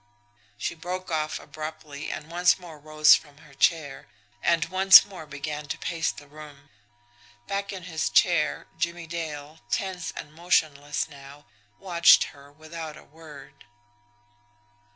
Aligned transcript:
She 0.57 0.73
broke 0.73 1.11
off 1.11 1.39
abruptly, 1.39 2.09
and 2.11 2.31
once 2.31 2.57
more 2.57 2.79
rose 2.79 3.13
from 3.13 3.37
her 3.37 3.53
chair, 3.53 4.07
and 4.41 4.65
once 4.65 5.05
more 5.05 5.27
began 5.27 5.67
to 5.67 5.77
pace 5.77 6.11
the 6.11 6.27
room. 6.27 6.71
Back 7.45 7.71
in 7.71 7.83
his 7.83 8.09
chair, 8.09 8.65
Jimmie 8.79 9.05
Dale, 9.05 9.59
tense 9.69 10.09
and 10.15 10.33
motionless 10.33 11.07
now, 11.07 11.45
watched 11.77 12.23
her 12.33 12.51
without 12.51 12.97
a 12.97 13.03
word. 13.03 13.65